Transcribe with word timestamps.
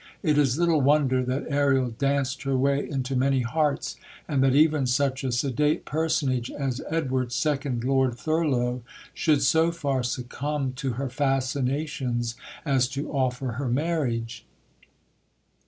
It 0.23 0.35
is 0.39 0.57
little 0.57 0.81
wonder 0.81 1.23
that 1.23 1.45
Ariel 1.47 1.91
danced 1.91 2.41
her 2.41 2.57
way 2.57 2.89
into 2.89 3.15
many 3.15 3.41
hearts, 3.43 3.97
and 4.27 4.41
that 4.41 4.55
even 4.55 4.87
such 4.87 5.23
a 5.23 5.31
sedate 5.31 5.85
personage 5.85 6.49
as 6.49 6.81
Edward, 6.89 7.31
second 7.31 7.83
Lord 7.83 8.15
Thurlow, 8.15 8.81
should 9.13 9.43
so 9.43 9.71
far 9.71 10.01
succumb 10.01 10.73
to 10.77 10.93
her 10.93 11.07
fascinations 11.07 12.33
as 12.65 12.87
to 12.87 13.11
offer 13.11 13.51
her 13.57 13.69
marriage. 13.69 14.43